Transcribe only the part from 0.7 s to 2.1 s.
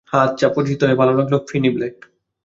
হয়ে ভালো লাগলো, ফিনি ব্লেক।